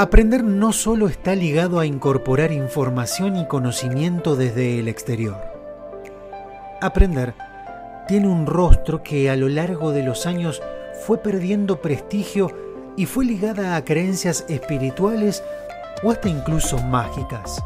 Aprender 0.00 0.44
no 0.44 0.72
solo 0.72 1.08
está 1.08 1.34
ligado 1.34 1.80
a 1.80 1.86
incorporar 1.86 2.52
información 2.52 3.36
y 3.36 3.48
conocimiento 3.48 4.36
desde 4.36 4.78
el 4.78 4.86
exterior. 4.86 5.36
Aprender 6.80 7.34
tiene 8.06 8.28
un 8.28 8.46
rostro 8.46 9.02
que 9.02 9.28
a 9.28 9.34
lo 9.34 9.48
largo 9.48 9.90
de 9.90 10.04
los 10.04 10.24
años 10.24 10.62
fue 11.06 11.18
perdiendo 11.18 11.80
prestigio 11.80 12.50
y 12.96 13.06
fue 13.06 13.24
ligada 13.24 13.76
a 13.76 13.84
creencias 13.84 14.44
espirituales 14.48 15.42
o 16.02 16.10
hasta 16.10 16.28
incluso 16.28 16.78
mágicas. 16.78 17.62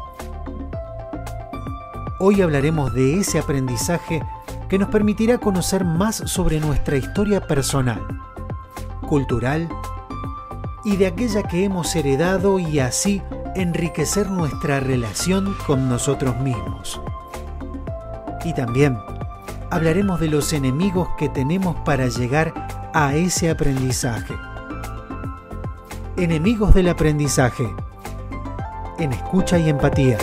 Hoy 2.19 2.41
hablaremos 2.41 2.93
de 2.93 3.19
ese 3.19 3.39
aprendizaje 3.39 4.21
que 4.69 4.79
nos 4.79 4.89
permitirá 4.89 5.37
conocer 5.37 5.83
más 5.83 6.15
sobre 6.25 6.59
nuestra 6.59 6.97
historia 6.97 7.41
personal, 7.41 8.01
cultural 9.07 9.67
y 10.85 10.97
de 10.97 11.07
aquella 11.07 11.43
que 11.43 11.63
hemos 11.63 11.95
heredado 11.95 12.59
y 12.59 12.79
así 12.79 13.21
enriquecer 13.55 14.29
nuestra 14.29 14.79
relación 14.79 15.55
con 15.67 15.89
nosotros 15.89 16.39
mismos. 16.39 17.01
Y 18.45 18.53
también 18.53 18.97
hablaremos 19.69 20.19
de 20.19 20.27
los 20.27 20.53
enemigos 20.53 21.09
que 21.17 21.29
tenemos 21.29 21.75
para 21.83 22.07
llegar 22.07 22.82
a 22.93 23.15
ese 23.15 23.49
aprendizaje. 23.49 24.35
Enemigos 26.15 26.75
del 26.75 26.89
aprendizaje. 26.89 27.65
En 28.99 29.11
escucha 29.11 29.57
y 29.57 29.67
empatía. 29.67 30.17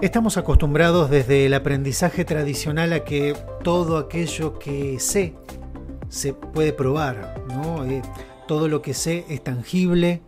Estamos 0.00 0.36
acostumbrados 0.36 1.08
desde 1.10 1.46
el 1.46 1.54
aprendizaje 1.54 2.24
tradicional 2.24 2.92
a 2.92 3.04
que 3.04 3.34
todo 3.64 3.96
aquello 3.96 4.58
que 4.58 5.00
sé 5.00 5.34
se 6.08 6.34
puede 6.34 6.72
probar, 6.72 7.42
¿no? 7.48 7.84
Eh, 7.84 8.02
todo 8.46 8.68
lo 8.68 8.80
que 8.80 8.94
sé 8.94 9.24
es 9.28 9.42
tangible, 9.42 10.22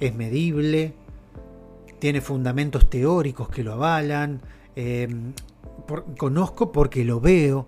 es 0.00 0.14
medible, 0.14 0.94
tiene 1.98 2.20
fundamentos 2.20 2.88
teóricos 2.88 3.48
que 3.48 3.64
lo 3.64 3.72
avalan, 3.72 4.40
em, 4.76 5.32
conozco 6.16 6.72
porque 6.72 7.04
lo 7.04 7.20
veo. 7.20 7.66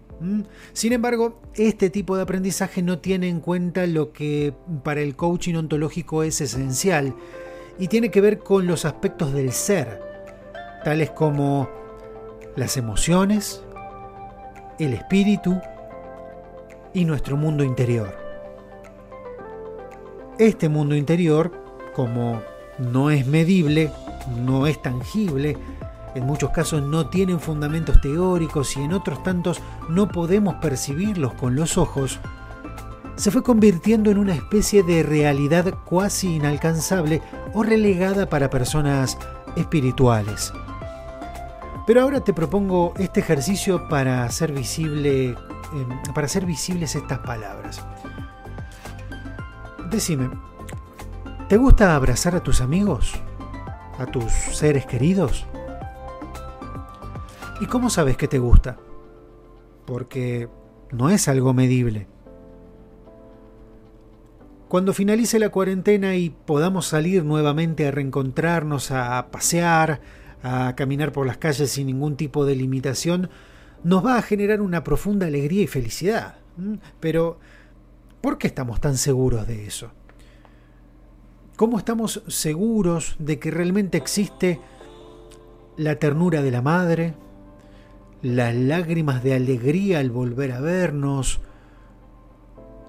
Sin 0.73 0.93
embargo, 0.93 1.41
este 1.55 1.89
tipo 1.89 2.17
de 2.17 2.23
aprendizaje 2.23 2.83
no 2.83 2.99
tiene 2.99 3.29
en 3.29 3.41
cuenta 3.41 3.87
lo 3.87 4.13
que 4.13 4.53
para 4.85 5.01
el 5.01 5.17
coaching 5.17 5.55
ontológico 5.55 6.23
es 6.23 6.41
esencial 6.41 7.15
y 7.79 7.89
tiene 7.89 8.11
que 8.11 8.21
ver 8.21 8.39
con 8.39 8.67
los 8.67 8.85
aspectos 8.85 9.33
del 9.33 9.53
ser, 9.53 10.01
tales 10.85 11.11
como 11.11 11.71
las 12.55 12.77
emociones, 12.77 13.65
el 14.79 14.93
espíritu 14.93 15.59
y 16.93 17.07
nuestro 17.07 17.39
mundo 17.39 17.65
interior. 17.65 18.15
Este 20.39 20.69
mundo 20.69 20.95
interior 20.95 21.60
como 22.01 22.41
no 22.79 23.11
es 23.11 23.27
medible, 23.27 23.93
no 24.43 24.67
es 24.67 24.81
tangible, 24.81 25.59
en 26.15 26.25
muchos 26.25 26.49
casos 26.49 26.83
no 26.83 27.11
tienen 27.11 27.41
fundamentos 27.41 28.01
teóricos 28.01 28.75
y 28.79 28.81
en 28.81 28.95
otros 28.95 29.23
tantos 29.23 29.61
no 29.91 30.09
podemos 30.09 30.55
percibirlos 30.55 31.35
con 31.35 31.55
los 31.55 31.77
ojos, 31.77 32.19
se 33.17 33.31
fue 33.31 33.43
convirtiendo 33.43 34.11
en 34.11 34.17
una 34.17 34.35
especie 34.35 34.83
de 34.83 35.03
realidad 35.03 35.75
cuasi 35.85 36.37
inalcanzable 36.37 37.21
o 37.53 37.63
relegada 37.63 38.31
para 38.31 38.49
personas 38.49 39.19
espirituales. 39.57 40.55
Pero 41.87 42.01
ahora 42.01 42.21
te 42.21 42.33
propongo 42.33 42.95
este 42.97 43.21
ejercicio 43.21 43.91
para 43.91 44.25
hacer 44.25 44.55
em, 44.57 45.37
para 46.15 46.25
hacer 46.25 46.47
visibles 46.47 46.95
estas 46.95 47.19
palabras. 47.19 47.85
Decime, 49.91 50.31
¿Te 51.51 51.57
gusta 51.57 51.97
abrazar 51.97 52.37
a 52.37 52.45
tus 52.45 52.61
amigos? 52.61 53.13
¿A 53.99 54.07
tus 54.07 54.31
seres 54.33 54.87
queridos? 54.87 55.47
¿Y 57.61 57.67
cómo 57.67 57.91
sabes 57.91 58.17
que 58.17 58.29
te 58.29 58.39
gusta? 58.39 58.77
Porque 59.85 60.49
no 60.93 61.11
es 61.11 61.27
algo 61.27 61.53
medible. 61.53 62.07
Cuando 64.69 64.93
finalice 64.93 65.41
la 65.41 65.49
cuarentena 65.49 66.15
y 66.15 66.31
podamos 66.31 66.87
salir 66.87 67.25
nuevamente 67.25 67.85
a 67.85 67.91
reencontrarnos, 67.91 68.93
a 68.93 69.27
pasear, 69.33 70.03
a 70.45 70.77
caminar 70.77 71.11
por 71.11 71.27
las 71.27 71.39
calles 71.39 71.73
sin 71.73 71.89
ningún 71.89 72.15
tipo 72.15 72.47
de 72.47 72.55
limitación, 72.55 73.29
nos 73.83 74.07
va 74.07 74.19
a 74.19 74.23
generar 74.23 74.61
una 74.61 74.85
profunda 74.85 75.27
alegría 75.27 75.65
y 75.65 75.67
felicidad. 75.67 76.37
Pero, 77.01 77.41
¿por 78.21 78.39
qué 78.39 78.47
estamos 78.47 78.81
tan 78.81 78.97
seguros 78.97 79.49
de 79.49 79.67
eso? 79.67 79.91
¿Cómo 81.61 81.77
estamos 81.77 82.23
seguros 82.27 83.17
de 83.19 83.39
que 83.39 83.51
realmente 83.51 83.99
existe 83.99 84.63
la 85.77 85.97
ternura 85.97 86.41
de 86.41 86.51
la 86.51 86.63
madre, 86.63 87.13
las 88.23 88.55
lágrimas 88.55 89.23
de 89.23 89.35
alegría 89.35 89.99
al 89.99 90.11
volver 90.11 90.53
a 90.53 90.61
vernos, 90.61 91.43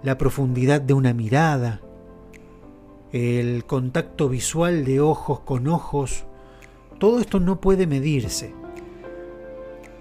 la 0.04 0.18
profundidad 0.18 0.80
de 0.80 0.94
una 0.94 1.14
mirada, 1.14 1.82
el 3.12 3.66
contacto 3.66 4.30
visual 4.30 4.86
de 4.86 5.02
ojos 5.02 5.42
con 5.42 5.68
ojos? 5.68 6.24
Todo 6.98 7.20
esto 7.20 7.42
no 7.42 7.60
puede 7.60 7.88
medirse. 7.88 8.54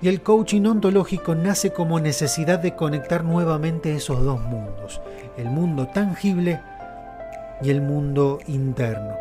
Y 0.00 0.06
el 0.06 0.22
coaching 0.22 0.64
ontológico 0.66 1.34
nace 1.34 1.72
como 1.72 1.98
necesidad 1.98 2.60
de 2.60 2.76
conectar 2.76 3.24
nuevamente 3.24 3.96
esos 3.96 4.22
dos 4.22 4.40
mundos, 4.42 5.00
el 5.36 5.50
mundo 5.50 5.88
tangible 5.88 6.60
y 7.62 7.70
el 7.70 7.80
mundo 7.80 8.38
interno. 8.46 9.14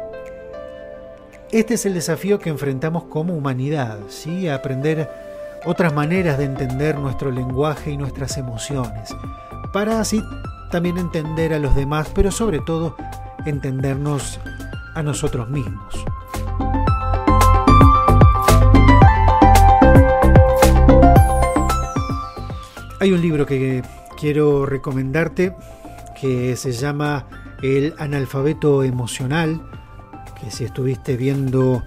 Este 1.52 1.74
es 1.74 1.86
el 1.86 1.94
desafío 1.94 2.40
que 2.40 2.50
enfrentamos 2.50 3.06
como 3.06 3.34
humanidad, 3.34 3.98
¿sí? 4.08 4.48
aprender 4.48 5.10
otras 5.66 5.94
maneras 5.94 6.38
de 6.38 6.46
entender 6.46 6.98
nuestro 6.98 7.32
lenguaje 7.32 7.92
y 7.92 7.98
nuestras 7.98 8.38
emociones, 8.38 9.16
para 9.74 10.00
así 10.00 10.24
también 10.72 10.98
entender 10.98 11.54
a 11.54 11.60
los 11.60 11.76
demás, 11.76 12.12
pero 12.14 12.32
sobre 12.32 12.60
todo 12.60 12.96
entendernos 13.46 14.40
a 14.96 15.02
nosotros 15.02 15.50
mismos. 15.50 15.96
Hay 23.02 23.12
un 23.12 23.22
libro 23.22 23.46
que 23.46 23.82
quiero 24.20 24.66
recomendarte 24.66 25.56
que 26.20 26.58
se 26.58 26.74
llama 26.74 27.26
el 27.62 27.94
analfabeto 27.98 28.84
emocional, 28.84 29.62
que 30.40 30.52
si 30.52 30.64
estuviste 30.64 31.18
viendo 31.18 31.84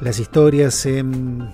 las 0.00 0.18
historias 0.18 0.86
en, 0.86 1.50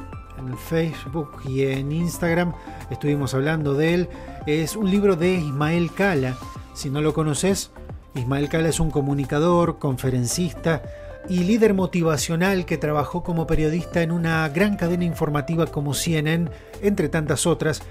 Facebook 0.68 1.42
y 1.46 1.64
en 1.64 1.92
Instagram, 1.92 2.54
estuvimos 2.90 3.34
hablando 3.34 3.74
de 3.74 3.94
él. 3.94 4.08
Es 4.46 4.74
un 4.74 4.90
libro 4.90 5.14
de 5.14 5.34
Ismael 5.34 5.92
Cala. 5.92 6.36
Si 6.72 6.88
no 6.88 7.02
lo 7.02 7.12
conoces, 7.12 7.70
Ismael 8.14 8.48
Cala 8.48 8.70
es 8.70 8.80
un 8.80 8.90
comunicador, 8.90 9.78
conferencista 9.78 10.82
y 11.28 11.44
líder 11.44 11.74
motivacional 11.74 12.64
que 12.64 12.78
trabajó 12.78 13.22
como 13.22 13.46
periodista 13.46 14.02
en 14.02 14.10
una 14.12 14.48
gran 14.48 14.76
cadena 14.76 15.04
informativa 15.04 15.66
como 15.66 15.94
CNN, 15.94 16.50
entre 16.82 17.08
tantas 17.08 17.46
otras, 17.46 17.82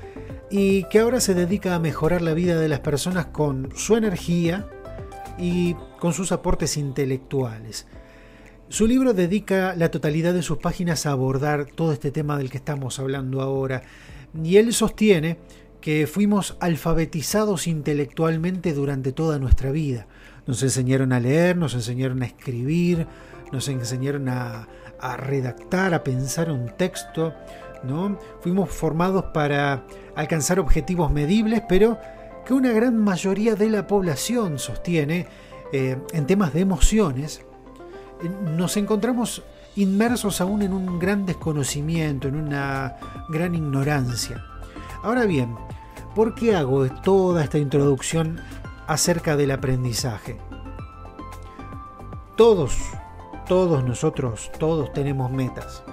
y 0.50 0.84
que 0.86 1.00
ahora 1.00 1.22
se 1.22 1.36
dedica 1.36 1.76
a 1.76 1.80
mejorar 1.80 2.22
la 2.22 2.34
vida 2.34 2.58
de 2.60 2.68
las 2.68 2.80
personas 2.80 3.28
con 3.28 3.70
su 3.76 3.96
energía, 3.96 4.68
y 5.40 5.76
con 6.00 6.14
sus 6.14 6.32
aportes 6.32 6.78
intelectuales. 6.78 7.88
Su 8.68 8.86
libro 8.86 9.14
dedica 9.14 9.74
la 9.76 9.90
totalidad 9.90 10.34
de 10.34 10.44
sus 10.44 10.60
páginas 10.60 11.06
a 11.06 11.12
abordar 11.12 11.66
todo 11.66 11.92
este 11.92 12.12
tema 12.12 12.38
del 12.38 12.52
que 12.52 12.58
estamos 12.58 13.00
hablando 13.00 13.42
ahora, 13.42 13.82
y 14.44 14.58
él 14.58 14.74
sostiene 14.74 15.38
que 15.82 16.08
fuimos 16.08 16.58
alfabetizados 16.60 17.68
intelectualmente 17.68 18.74
durante 18.74 19.12
toda 19.12 19.40
nuestra 19.40 19.72
vida. 19.72 20.08
Nos 20.46 20.62
enseñaron 20.62 21.14
a 21.14 21.20
leer, 21.20 21.58
nos 21.58 21.74
enseñaron 21.74 22.22
a 22.22 22.26
escribir, 22.26 23.08
nos 23.52 23.68
enseñaron 23.70 24.30
a, 24.30 24.68
redactar, 25.18 25.94
a 25.94 26.04
pensar 26.04 26.52
un 26.52 26.68
texto, 26.76 27.34
¿no? 27.84 28.20
Fuimos 28.42 28.70
formados 28.70 29.26
para 29.34 29.86
alcanzar 30.16 30.60
objetivos 30.60 31.12
medibles, 31.12 31.64
pero 31.68 31.98
que 32.50 32.56
una 32.56 32.72
gran 32.72 32.98
mayoría 32.98 33.54
de 33.54 33.70
la 33.70 33.86
población 33.86 34.58
sostiene 34.58 35.28
eh, 35.72 36.02
en 36.14 36.26
temas 36.26 36.52
de 36.52 36.62
emociones, 36.62 37.46
nos 38.58 38.76
encontramos 38.76 39.44
inmersos 39.76 40.42
aún 40.42 40.64
en 40.64 40.74
un 40.74 40.98
gran 40.98 41.28
desconocimiento, 41.28 42.28
en 42.28 42.38
una 42.38 42.96
gran 43.30 43.54
ignorancia. 43.54 44.44
Ahora 45.04 45.26
bien, 45.26 45.56
¿por 46.16 46.34
qué 46.34 46.56
hago 46.56 46.90
toda 46.90 47.44
esta 47.44 47.60
introducción 47.60 48.42
acerca 48.88 49.38
del 49.38 49.52
aprendizaje? 49.52 50.40
Todos, 52.36 52.80
todos 53.48 53.84
nosotros, 53.84 54.52
todos 54.58 54.92
tenemos 54.92 55.32
metas, 55.32 55.84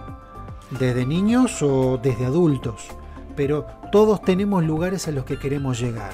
desde 0.70 1.05
niños 1.05 1.61
o 1.61 1.99
desde 2.03 2.25
adultos, 2.25 2.88
pero 3.37 3.67
todos 3.93 4.23
tenemos 4.23 4.64
lugares 4.64 5.06
a 5.06 5.11
los 5.11 5.26
que 5.26 5.38
queremos 5.38 5.79
llegar. 5.79 6.12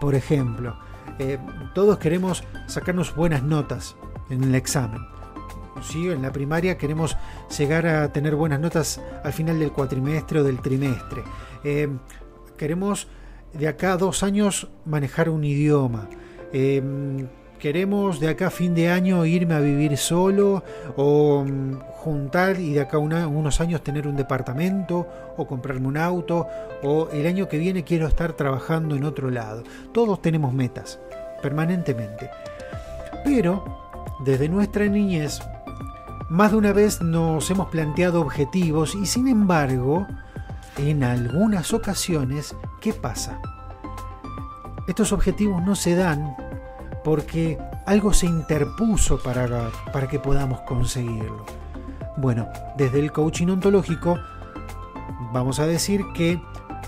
Por 0.00 0.14
ejemplo, 0.14 0.76
eh, 1.18 1.38
todos 1.74 1.98
queremos 1.98 2.44
sacarnos 2.66 3.14
buenas 3.14 3.42
notas 3.42 3.96
en 4.30 4.44
el 4.44 4.54
examen. 4.54 5.00
¿Sí? 5.82 6.08
En 6.08 6.22
la 6.22 6.32
primaria 6.32 6.78
queremos 6.78 7.16
llegar 7.56 7.86
a 7.86 8.12
tener 8.12 8.36
buenas 8.36 8.60
notas 8.60 9.00
al 9.24 9.32
final 9.32 9.58
del 9.58 9.72
cuatrimestre 9.72 10.40
o 10.40 10.44
del 10.44 10.60
trimestre. 10.60 11.24
Eh, 11.64 11.88
queremos 12.56 13.08
de 13.52 13.68
acá 13.68 13.92
a 13.92 13.96
dos 13.96 14.22
años 14.22 14.68
manejar 14.84 15.28
un 15.28 15.44
idioma. 15.44 16.08
Eh, 16.52 17.26
queremos 17.62 18.18
de 18.18 18.28
acá 18.28 18.48
a 18.48 18.50
fin 18.50 18.74
de 18.74 18.90
año 18.90 19.24
irme 19.24 19.54
a 19.54 19.60
vivir 19.60 19.96
solo 19.96 20.64
o 20.96 21.44
mm, 21.46 21.78
juntar 21.92 22.58
y 22.58 22.72
de 22.72 22.80
acá 22.80 22.96
a 22.96 23.00
unos 23.00 23.60
años 23.60 23.84
tener 23.84 24.08
un 24.08 24.16
departamento 24.16 25.06
o 25.36 25.46
comprarme 25.46 25.86
un 25.86 25.96
auto 25.96 26.48
o 26.82 27.08
el 27.12 27.24
año 27.24 27.48
que 27.48 27.58
viene 27.58 27.84
quiero 27.84 28.08
estar 28.08 28.32
trabajando 28.32 28.96
en 28.96 29.04
otro 29.04 29.30
lado. 29.30 29.62
Todos 29.92 30.20
tenemos 30.20 30.52
metas 30.52 30.98
permanentemente. 31.40 32.30
Pero 33.24 33.64
desde 34.24 34.48
nuestra 34.48 34.86
niñez 34.86 35.40
más 36.28 36.50
de 36.50 36.56
una 36.56 36.72
vez 36.72 37.00
nos 37.00 37.48
hemos 37.48 37.68
planteado 37.68 38.22
objetivos 38.22 38.96
y 38.96 39.06
sin 39.06 39.28
embargo 39.28 40.08
en 40.78 41.04
algunas 41.04 41.72
ocasiones 41.72 42.56
¿qué 42.80 42.92
pasa? 42.92 43.40
Estos 44.88 45.12
objetivos 45.12 45.62
no 45.62 45.76
se 45.76 45.94
dan 45.94 46.34
porque 47.04 47.58
algo 47.86 48.12
se 48.12 48.26
interpuso 48.26 49.22
para, 49.22 49.70
para 49.92 50.08
que 50.08 50.18
podamos 50.18 50.60
conseguirlo. 50.60 51.44
Bueno, 52.16 52.48
desde 52.76 53.00
el 53.00 53.12
coaching 53.12 53.48
ontológico 53.48 54.18
vamos 55.32 55.58
a 55.60 55.66
decir 55.66 56.04
que 56.14 56.40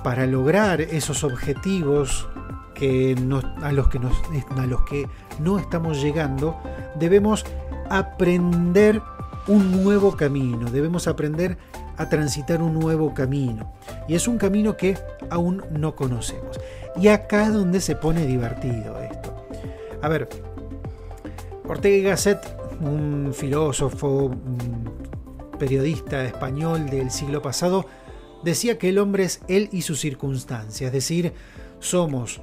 para 0.03 0.27
lograr 0.27 0.81
esos 0.81 1.25
objetivos 1.25 2.29
que 2.75 3.17
a, 3.63 3.73
los 3.73 3.89
que 3.89 3.99
a 3.99 4.67
los 4.67 4.83
que 4.83 5.09
no 5.39 5.59
estamos 5.59 6.03
llegando, 6.03 6.61
debemos 6.99 7.45
aprender 7.89 9.01
un 9.47 9.83
nuevo 9.83 10.17
camino, 10.17 10.71
debemos 10.71 11.07
aprender 11.07 11.57
a 11.97 12.09
transitar 12.09 12.61
un 12.61 12.79
nuevo 12.79 13.15
camino. 13.15 13.73
Y 14.09 14.15
es 14.15 14.27
un 14.27 14.39
camino 14.39 14.77
que 14.77 14.99
aún 15.31 15.63
no 15.71 15.95
conocemos. 15.95 16.61
Y 16.97 17.09
acá 17.09 17.47
es 17.47 17.53
donde 17.53 17.81
se 17.81 17.97
pone 17.97 18.27
divertido 18.27 18.99
esto. 19.01 19.24
A 20.05 20.09
ver, 20.09 20.29
Ortega 21.67 21.97
y 21.97 22.03
Gasset, 22.03 22.39
un 22.83 23.33
filósofo, 23.33 24.37
periodista 25.59 26.27
español 26.27 26.91
del 26.91 27.11
siglo 27.11 27.41
pasado, 27.41 27.87
decía 28.43 28.77
que 28.77 28.91
el 28.91 28.99
hombre 28.99 29.25
es 29.25 29.41
él 29.49 29.71
y 29.73 29.81
su 29.81 29.97
circunstancia, 29.97 30.89
es 30.89 30.93
decir, 30.93 31.33
somos 31.79 32.43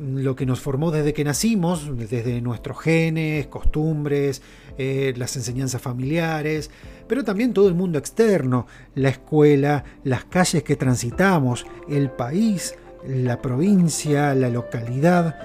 lo 0.00 0.34
que 0.34 0.46
nos 0.46 0.58
formó 0.58 0.90
desde 0.90 1.12
que 1.12 1.22
nacimos, 1.22 1.96
desde 1.96 2.40
nuestros 2.40 2.80
genes, 2.80 3.46
costumbres, 3.46 4.42
eh, 4.76 5.14
las 5.16 5.36
enseñanzas 5.36 5.80
familiares, 5.80 6.72
pero 7.06 7.22
también 7.22 7.52
todo 7.52 7.68
el 7.68 7.74
mundo 7.74 8.00
externo, 8.00 8.66
la 8.96 9.10
escuela, 9.10 9.84
las 10.02 10.24
calles 10.24 10.64
que 10.64 10.74
transitamos, 10.74 11.66
el 11.88 12.10
país, 12.10 12.74
la 13.06 13.40
provincia, 13.40 14.34
la 14.34 14.48
localidad 14.48 15.36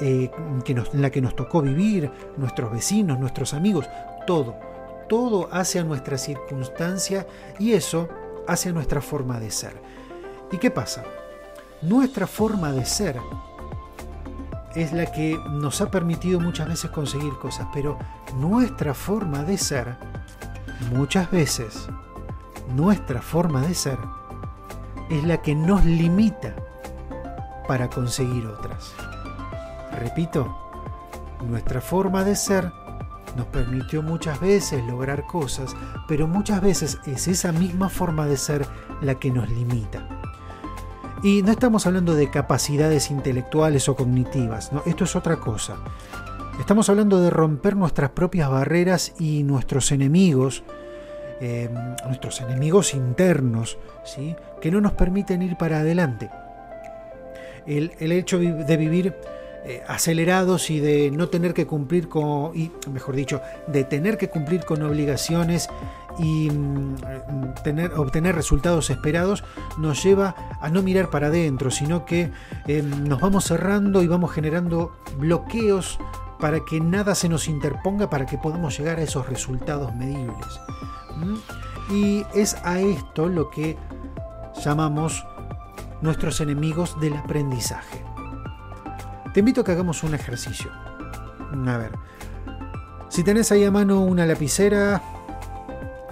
eh, 0.00 0.30
que 0.64 0.72
en 0.72 1.02
la 1.02 1.10
que 1.10 1.20
nos 1.20 1.36
tocó 1.36 1.62
vivir, 1.62 2.10
nuestros 2.36 2.72
vecinos, 2.72 3.18
nuestros 3.18 3.54
amigos, 3.54 3.88
todo, 4.26 4.56
todo 5.08 5.48
hace 5.52 5.78
a 5.78 5.84
nuestra 5.84 6.18
circunstancia 6.18 7.26
y 7.58 7.72
eso 7.72 8.08
hace 8.46 8.70
a 8.70 8.72
nuestra 8.72 9.00
forma 9.00 9.40
de 9.40 9.50
ser. 9.50 9.80
¿Y 10.52 10.58
qué 10.58 10.70
pasa? 10.70 11.04
Nuestra 11.82 12.26
forma 12.26 12.72
de 12.72 12.84
ser 12.84 13.16
es 14.74 14.92
la 14.92 15.06
que 15.06 15.38
nos 15.50 15.80
ha 15.80 15.90
permitido 15.90 16.38
muchas 16.38 16.68
veces 16.68 16.90
conseguir 16.90 17.32
cosas, 17.34 17.66
pero 17.72 17.98
nuestra 18.36 18.94
forma 18.94 19.42
de 19.42 19.56
ser, 19.56 19.96
muchas 20.92 21.30
veces, 21.30 21.88
nuestra 22.74 23.22
forma 23.22 23.62
de 23.62 23.74
ser, 23.74 23.98
es 25.10 25.24
la 25.24 25.40
que 25.40 25.54
nos 25.54 25.84
limita 25.84 26.54
para 27.66 27.88
conseguir 27.88 28.46
otras. 28.46 28.92
Repito, 29.98 30.56
nuestra 31.48 31.80
forma 31.80 32.24
de 32.24 32.36
ser 32.36 32.72
nos 33.36 33.46
permitió 33.46 34.02
muchas 34.02 34.40
veces 34.40 34.84
lograr 34.84 35.26
cosas, 35.26 35.76
pero 36.08 36.26
muchas 36.26 36.60
veces 36.60 36.98
es 37.06 37.28
esa 37.28 37.52
misma 37.52 37.88
forma 37.88 38.26
de 38.26 38.36
ser 38.36 38.66
la 39.02 39.16
que 39.16 39.30
nos 39.30 39.48
limita. 39.50 40.08
Y 41.22 41.42
no 41.42 41.50
estamos 41.50 41.86
hablando 41.86 42.14
de 42.14 42.30
capacidades 42.30 43.10
intelectuales 43.10 43.88
o 43.88 43.96
cognitivas, 43.96 44.72
¿no? 44.72 44.82
esto 44.86 45.04
es 45.04 45.16
otra 45.16 45.36
cosa. 45.36 45.76
Estamos 46.58 46.88
hablando 46.88 47.20
de 47.20 47.28
romper 47.28 47.76
nuestras 47.76 48.10
propias 48.10 48.48
barreras 48.48 49.12
y 49.18 49.42
nuestros 49.42 49.92
enemigos, 49.92 50.62
eh, 51.40 51.68
nuestros 52.06 52.40
enemigos 52.40 52.94
internos, 52.94 53.76
¿sí? 54.04 54.34
que 54.62 54.70
no 54.70 54.80
nos 54.80 54.92
permiten 54.92 55.42
ir 55.42 55.56
para 55.58 55.80
adelante 55.80 56.30
el, 57.66 58.12
hecho 58.12 58.38
de 58.38 58.76
vivir 58.76 59.14
eh, 59.68 59.82
acelerados 59.88 60.70
y 60.70 60.78
de 60.78 61.10
no 61.10 61.28
tener 61.28 61.52
que 61.52 61.66
cumplir 61.66 62.08
con, 62.08 62.56
y 62.56 62.70
mejor 62.92 63.16
dicho, 63.16 63.40
de 63.66 63.82
tener 63.82 64.16
que 64.16 64.28
cumplir 64.28 64.64
con 64.64 64.80
obligaciones 64.84 65.68
y 66.20 66.48
mm, 66.50 66.94
tener, 67.64 67.92
obtener 67.94 68.36
resultados 68.36 68.90
esperados 68.90 69.42
nos 69.76 70.04
lleva 70.04 70.36
a 70.60 70.70
no 70.70 70.82
mirar 70.82 71.10
para 71.10 71.26
adentro, 71.26 71.72
sino 71.72 72.06
que 72.06 72.30
eh, 72.68 72.80
nos 72.82 73.20
vamos 73.20 73.46
cerrando 73.46 74.04
y 74.04 74.06
vamos 74.06 74.30
generando 74.30 74.92
bloqueos 75.18 75.98
para 76.38 76.60
que 76.60 76.78
nada 76.78 77.16
se 77.16 77.28
nos 77.28 77.48
interponga 77.48 78.08
para 78.08 78.24
que 78.24 78.38
podamos 78.38 78.78
llegar 78.78 79.00
a 79.00 79.02
esos 79.02 79.28
resultados 79.28 79.92
medibles. 79.96 80.60
Y 81.90 82.24
es 82.36 82.56
a 82.62 82.78
esto 82.78 83.28
lo 83.28 83.50
que 83.50 83.76
llamamos 84.64 85.26
nuestros 86.00 86.40
enemigos 86.40 86.98
del 87.00 87.14
aprendizaje. 87.14 88.02
Te 89.32 89.40
invito 89.40 89.60
a 89.60 89.64
que 89.64 89.72
hagamos 89.72 90.02
un 90.02 90.14
ejercicio. 90.14 90.70
A 91.66 91.76
ver, 91.76 91.92
si 93.08 93.22
tenés 93.22 93.52
ahí 93.52 93.64
a 93.64 93.70
mano 93.70 94.02
una 94.02 94.26
lapicera 94.26 95.02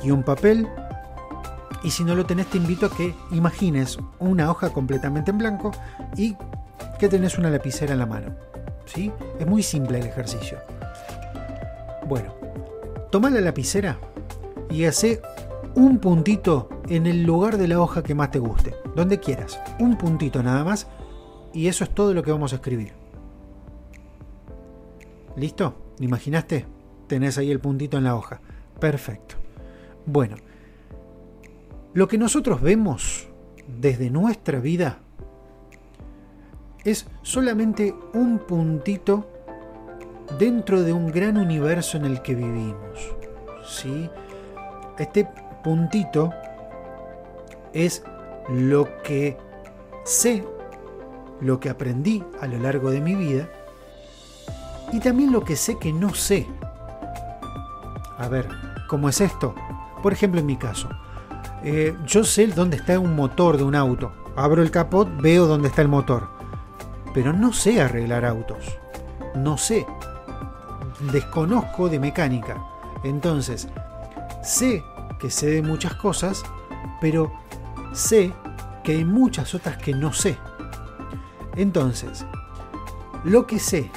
y 0.02 0.10
un 0.10 0.22
papel, 0.22 0.68
y 1.82 1.90
si 1.90 2.02
no 2.02 2.14
lo 2.14 2.24
tenés 2.24 2.46
te 2.46 2.56
invito 2.56 2.86
a 2.86 2.90
que 2.90 3.14
imagines 3.30 3.98
una 4.18 4.50
hoja 4.50 4.70
completamente 4.70 5.30
en 5.30 5.38
blanco 5.38 5.70
y 6.16 6.36
que 6.98 7.08
tenés 7.08 7.36
una 7.38 7.50
lapicera 7.50 7.92
en 7.92 7.98
la 7.98 8.06
mano. 8.06 8.34
¿Sí? 8.86 9.12
Es 9.38 9.46
muy 9.46 9.62
simple 9.62 9.98
el 9.98 10.06
ejercicio. 10.06 10.58
Bueno, 12.06 12.34
toma 13.10 13.30
la 13.30 13.40
lapicera 13.40 13.98
y 14.70 14.84
hace 14.84 15.20
un 15.74 15.98
puntito 15.98 16.68
en 16.88 17.06
el 17.06 17.24
lugar 17.24 17.56
de 17.56 17.68
la 17.68 17.80
hoja 17.80 18.02
que 18.02 18.14
más 18.14 18.30
te 18.30 18.38
guste, 18.38 18.74
donde 18.94 19.20
quieras, 19.20 19.60
un 19.78 19.96
puntito 19.96 20.42
nada 20.42 20.64
más, 20.64 20.86
y 21.52 21.68
eso 21.68 21.84
es 21.84 21.90
todo 21.90 22.14
lo 22.14 22.22
que 22.22 22.32
vamos 22.32 22.52
a 22.52 22.56
escribir. 22.56 22.92
¿Listo? 25.36 25.74
imaginaste? 26.00 26.66
Tenés 27.06 27.38
ahí 27.38 27.50
el 27.50 27.60
puntito 27.60 27.98
en 27.98 28.04
la 28.04 28.16
hoja. 28.16 28.40
Perfecto. 28.80 29.36
Bueno, 30.06 30.36
lo 31.92 32.08
que 32.08 32.18
nosotros 32.18 32.60
vemos 32.60 33.28
desde 33.66 34.10
nuestra 34.10 34.58
vida 34.58 34.98
es 36.84 37.06
solamente 37.22 37.94
un 38.12 38.38
puntito 38.38 39.30
dentro 40.38 40.82
de 40.82 40.92
un 40.92 41.10
gran 41.10 41.38
universo 41.38 41.96
en 41.96 42.04
el 42.04 42.20
que 42.22 42.34
vivimos. 42.34 43.14
¿sí? 43.66 44.10
Este 44.98 45.26
puntito 45.62 46.30
es 47.74 48.02
lo 48.48 49.02
que 49.02 49.36
sé, 50.04 50.44
lo 51.40 51.60
que 51.60 51.68
aprendí 51.68 52.24
a 52.40 52.46
lo 52.46 52.58
largo 52.58 52.90
de 52.90 53.00
mi 53.00 53.14
vida 53.14 53.50
y 54.92 55.00
también 55.00 55.32
lo 55.32 55.44
que 55.44 55.56
sé 55.56 55.76
que 55.78 55.92
no 55.92 56.14
sé. 56.14 56.46
A 58.16 58.28
ver, 58.28 58.48
¿cómo 58.88 59.08
es 59.08 59.20
esto? 59.20 59.54
Por 60.02 60.12
ejemplo, 60.12 60.40
en 60.40 60.46
mi 60.46 60.56
caso, 60.56 60.88
eh, 61.64 61.96
yo 62.06 62.24
sé 62.24 62.46
dónde 62.46 62.76
está 62.76 62.98
un 62.98 63.16
motor 63.16 63.56
de 63.56 63.64
un 63.64 63.74
auto. 63.74 64.12
Abro 64.36 64.62
el 64.62 64.70
capot, 64.70 65.08
veo 65.20 65.46
dónde 65.46 65.68
está 65.68 65.82
el 65.82 65.88
motor. 65.88 66.28
Pero 67.12 67.32
no 67.32 67.52
sé 67.52 67.80
arreglar 67.80 68.24
autos. 68.24 68.78
No 69.34 69.58
sé. 69.58 69.86
Desconozco 71.12 71.88
de 71.88 71.98
mecánica. 71.98 72.62
Entonces, 73.02 73.68
sé 74.42 74.82
que 75.18 75.30
sé 75.30 75.46
de 75.46 75.62
muchas 75.62 75.94
cosas, 75.94 76.44
pero 77.00 77.32
sé 77.94 78.32
que 78.82 78.92
hay 78.92 79.04
muchas 79.04 79.54
otras 79.54 79.78
que 79.78 79.94
no 79.94 80.12
sé. 80.12 80.36
Entonces, 81.56 82.26
lo 83.24 83.46
que 83.46 83.58
sé 83.58 83.90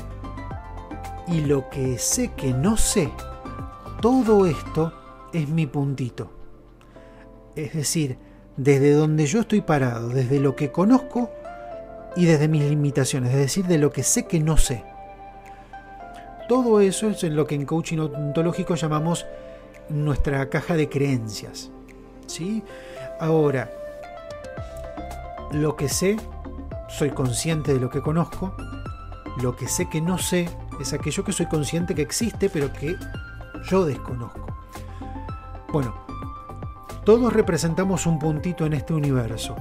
y 1.27 1.41
lo 1.41 1.69
que 1.69 1.97
sé 1.97 2.31
que 2.33 2.53
no 2.53 2.77
sé, 2.77 3.11
todo 4.01 4.45
esto 4.45 4.93
es 5.33 5.49
mi 5.49 5.65
puntito. 5.65 6.29
Es 7.55 7.73
decir, 7.73 8.17
desde 8.55 8.93
donde 8.93 9.25
yo 9.25 9.41
estoy 9.41 9.61
parado, 9.61 10.09
desde 10.09 10.39
lo 10.39 10.55
que 10.55 10.71
conozco 10.71 11.31
y 12.15 12.25
desde 12.25 12.47
mis 12.47 12.63
limitaciones, 12.63 13.31
es 13.31 13.39
decir, 13.39 13.65
de 13.65 13.77
lo 13.77 13.91
que 13.91 14.03
sé 14.03 14.25
que 14.27 14.39
no 14.39 14.57
sé. 14.57 14.83
Todo 16.47 16.79
eso 16.79 17.09
es 17.09 17.23
lo 17.23 17.45
que 17.45 17.55
en 17.55 17.65
coaching 17.65 17.97
ontológico 17.97 18.75
llamamos 18.75 19.25
nuestra 19.89 20.49
caja 20.49 20.75
de 20.75 20.87
creencias. 20.87 21.71
¿sí? 22.27 22.63
Ahora, 23.19 23.71
lo 25.51 25.75
que 25.75 25.89
sé, 25.89 26.17
soy 26.89 27.11
consciente 27.11 27.73
de 27.73 27.79
lo 27.79 27.89
que 27.89 28.01
conozco. 28.01 28.55
Lo 29.41 29.55
que 29.55 29.67
sé 29.67 29.89
que 29.89 30.01
no 30.01 30.17
sé 30.17 30.49
es 30.79 30.93
aquello 30.93 31.23
que 31.23 31.31
soy 31.31 31.47
consciente 31.47 31.95
que 31.95 32.01
existe, 32.01 32.49
pero 32.49 32.71
que 32.73 32.95
yo 33.69 33.85
desconozco. 33.85 34.47
Bueno, 35.71 35.93
todos 37.05 37.31
representamos 37.31 38.05
un 38.05 38.19
puntito 38.19 38.65
en 38.65 38.73
este 38.73 38.93
universo. 38.93 39.55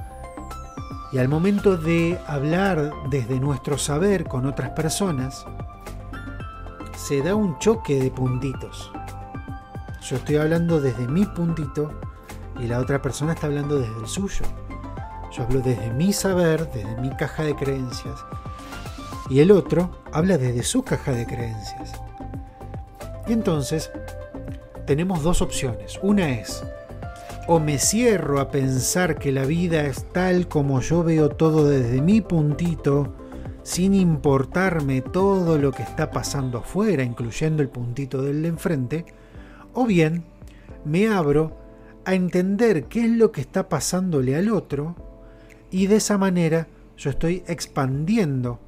Y 1.11 1.19
al 1.19 1.29
momento 1.29 1.77
de 1.77 2.19
hablar 2.27 2.91
desde 3.09 3.39
nuestro 3.39 3.77
saber 3.77 4.25
con 4.25 4.45
otras 4.45 4.71
personas, 4.71 5.45
se 6.95 7.21
da 7.21 7.35
un 7.35 7.57
choque 7.59 8.01
de 8.01 8.11
puntitos. 8.11 8.91
Yo 10.01 10.17
estoy 10.17 10.35
hablando 10.37 10.81
desde 10.81 11.07
mi 11.07 11.25
puntito 11.25 11.91
y 12.59 12.67
la 12.67 12.79
otra 12.79 13.01
persona 13.01 13.33
está 13.33 13.47
hablando 13.47 13.79
desde 13.79 13.97
el 13.99 14.07
suyo. 14.07 14.45
Yo 15.31 15.43
hablo 15.43 15.61
desde 15.61 15.91
mi 15.91 16.13
saber, 16.13 16.69
desde 16.71 16.95
mi 17.01 17.09
caja 17.11 17.43
de 17.43 17.55
creencias. 17.55 18.19
Y 19.29 19.39
el 19.39 19.51
otro 19.51 20.01
habla 20.11 20.37
desde 20.37 20.63
su 20.63 20.83
caja 20.83 21.11
de 21.11 21.25
creencias. 21.25 21.93
Y 23.27 23.33
entonces 23.33 23.91
tenemos 24.85 25.21
dos 25.21 25.41
opciones. 25.41 25.99
Una 26.01 26.29
es, 26.29 26.63
o 27.47 27.59
me 27.59 27.77
cierro 27.77 28.39
a 28.39 28.51
pensar 28.51 29.19
que 29.19 29.31
la 29.31 29.45
vida 29.45 29.83
es 29.85 30.05
tal 30.11 30.47
como 30.47 30.79
yo 30.79 31.03
veo 31.03 31.29
todo 31.29 31.67
desde 31.67 32.01
mi 32.01 32.21
puntito, 32.21 33.13
sin 33.63 33.93
importarme 33.93 35.01
todo 35.01 35.57
lo 35.57 35.71
que 35.71 35.83
está 35.83 36.09
pasando 36.09 36.59
afuera, 36.59 37.03
incluyendo 37.03 37.61
el 37.61 37.69
puntito 37.69 38.21
del 38.21 38.41
de 38.41 38.47
enfrente, 38.47 39.05
o 39.73 39.85
bien 39.85 40.23
me 40.85 41.09
abro 41.09 41.57
a 42.05 42.15
entender 42.15 42.85
qué 42.85 43.01
es 43.01 43.11
lo 43.11 43.33
que 43.33 43.41
está 43.41 43.67
pasándole 43.67 44.37
al 44.37 44.49
otro 44.49 44.95
y 45.71 45.87
de 45.87 45.97
esa 45.97 46.17
manera 46.17 46.67
yo 46.97 47.09
estoy 47.09 47.43
expandiendo 47.47 48.59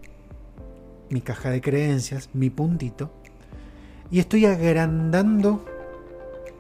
mi 1.10 1.22
caja 1.22 1.50
de 1.50 1.62
creencias, 1.62 2.30
mi 2.34 2.50
puntito, 2.50 3.10
y 4.12 4.20
estoy 4.20 4.46
agrandando 4.46 5.66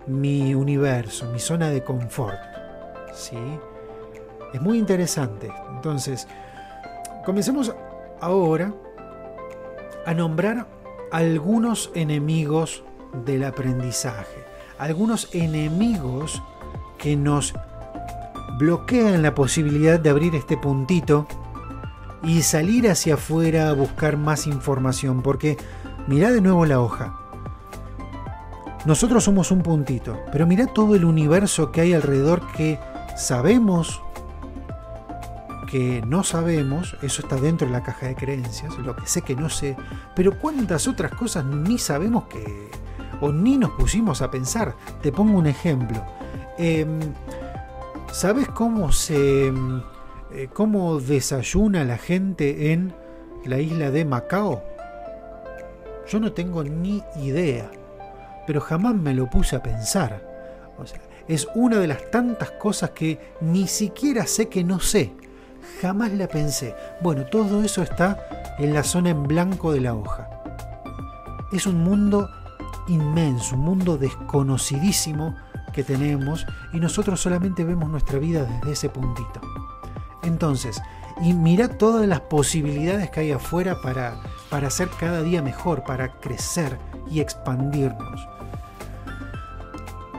mi 0.07 0.53
universo, 0.55 1.31
mi 1.31 1.39
zona 1.39 1.69
de 1.69 1.83
confort. 1.83 2.39
¿Sí? 3.13 3.37
Es 4.53 4.61
muy 4.61 4.79
interesante. 4.79 5.51
Entonces, 5.75 6.27
comencemos 7.25 7.75
ahora 8.19 8.73
a 10.05 10.13
nombrar 10.13 10.67
algunos 11.11 11.91
enemigos 11.93 12.83
del 13.25 13.43
aprendizaje, 13.43 14.43
algunos 14.77 15.33
enemigos 15.33 16.41
que 16.97 17.15
nos 17.15 17.53
bloquean 18.59 19.21
la 19.21 19.33
posibilidad 19.33 19.99
de 19.99 20.09
abrir 20.09 20.35
este 20.35 20.57
puntito 20.57 21.25
y 22.21 22.41
salir 22.41 22.89
hacia 22.89 23.13
afuera 23.13 23.69
a 23.69 23.73
buscar 23.73 24.17
más 24.17 24.45
información, 24.47 25.21
porque 25.21 25.57
mira 26.07 26.29
de 26.29 26.41
nuevo 26.41 26.65
la 26.65 26.81
hoja. 26.81 27.17
Nosotros 28.85 29.23
somos 29.23 29.51
un 29.51 29.63
puntito, 29.63 30.19
pero 30.31 30.45
mira 30.45 30.67
todo 30.67 30.95
el 30.95 31.05
universo 31.05 31.71
que 31.71 31.81
hay 31.81 31.93
alrededor 31.93 32.45
que 32.51 32.79
sabemos 33.15 34.01
que 35.69 36.01
no 36.05 36.23
sabemos, 36.23 36.97
eso 37.03 37.21
está 37.21 37.35
dentro 37.35 37.67
de 37.67 37.73
la 37.73 37.83
caja 37.83 38.07
de 38.07 38.15
creencias, 38.15 38.75
lo 38.79 38.95
que 38.95 39.05
sé 39.05 39.21
que 39.21 39.35
no 39.35 39.49
sé, 39.49 39.77
pero 40.15 40.37
cuántas 40.39 40.87
otras 40.87 41.13
cosas 41.13 41.45
ni 41.45 41.77
sabemos 41.77 42.25
que, 42.25 42.71
o 43.21 43.31
ni 43.31 43.57
nos 43.57 43.71
pusimos 43.71 44.21
a 44.23 44.31
pensar. 44.31 44.75
Te 45.01 45.11
pongo 45.11 45.37
un 45.37 45.45
ejemplo. 45.45 46.03
Em, 46.57 46.99
¿Sabes 48.11 48.47
cómo 48.49 48.91
se 48.91 49.53
eh, 50.31 50.49
cómo 50.51 50.99
desayuna 50.99 51.85
la 51.85 51.97
gente 51.97 52.71
en 52.71 52.93
la 53.45 53.59
isla 53.59 53.91
de 53.91 54.03
Macao? 54.03 54.63
Yo 56.07 56.19
no 56.19 56.33
tengo 56.33 56.63
ni 56.63 57.03
idea, 57.17 57.69
pero 58.47 58.61
jamás 58.61 58.95
me 58.95 59.13
lo 59.13 59.29
puse 59.29 59.55
a 59.55 59.63
pensar. 59.63 60.27
O 60.77 60.85
sea, 60.85 60.99
es 61.27 61.47
una 61.53 61.77
de 61.77 61.87
las 61.87 62.09
tantas 62.09 62.51
cosas 62.51 62.89
que 62.91 63.19
ni 63.41 63.67
siquiera 63.67 64.25
sé 64.25 64.49
que 64.49 64.63
no 64.63 64.79
sé. 64.79 65.13
Jamás 65.81 66.11
la 66.11 66.27
pensé. 66.27 66.75
Bueno, 67.01 67.25
todo 67.27 67.63
eso 67.63 67.83
está 67.83 68.55
en 68.57 68.73
la 68.73 68.83
zona 68.83 69.11
en 69.11 69.23
blanco 69.23 69.71
de 69.71 69.81
la 69.81 69.93
hoja. 69.93 70.27
Es 71.53 71.67
un 71.67 71.83
mundo 71.83 72.27
inmenso, 72.87 73.55
un 73.55 73.61
mundo 73.61 73.97
desconocidísimo 73.97 75.35
tenemos 75.83 76.45
y 76.73 76.79
nosotros 76.79 77.19
solamente 77.19 77.63
vemos 77.63 77.89
nuestra 77.89 78.19
vida 78.19 78.43
desde 78.43 78.71
ese 78.71 78.89
puntito. 78.89 79.41
Entonces, 80.23 80.81
y 81.21 81.33
mira 81.33 81.67
todas 81.67 82.07
las 82.07 82.21
posibilidades 82.21 83.09
que 83.09 83.21
hay 83.21 83.31
afuera 83.31 83.81
para, 83.81 84.19
para 84.49 84.67
hacer 84.67 84.89
cada 84.99 85.21
día 85.21 85.41
mejor, 85.41 85.83
para 85.83 86.13
crecer 86.19 86.77
y 87.09 87.19
expandirnos. 87.19 88.27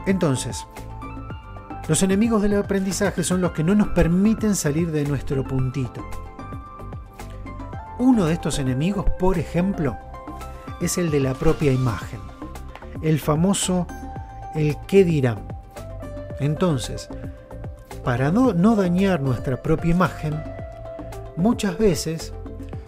Entonces, 0.05 0.65
los 1.87 2.03
enemigos 2.03 2.41
del 2.41 2.57
aprendizaje 2.57 3.23
son 3.23 3.41
los 3.41 3.51
que 3.51 3.63
no 3.63 3.75
nos 3.75 3.89
permiten 3.89 4.55
salir 4.55 4.91
de 4.91 5.05
nuestro 5.05 5.43
puntito. 5.43 6.03
Uno 7.99 8.25
de 8.25 8.33
estos 8.33 8.59
enemigos, 8.59 9.05
por 9.19 9.37
ejemplo, 9.37 9.97
es 10.81 10.97
el 10.97 11.11
de 11.11 11.19
la 11.19 11.33
propia 11.33 11.71
imagen 11.71 12.31
el 13.01 13.19
famoso 13.19 13.87
el 14.55 14.77
qué 14.87 15.03
dirán. 15.03 15.50
Entonces, 16.41 17.07
para 18.03 18.31
no, 18.31 18.75
dañar 18.75 19.21
nuestra 19.21 19.61
propia 19.61 19.91
imagen, 19.91 20.41
muchas 21.37 21.77
veces 21.77 22.33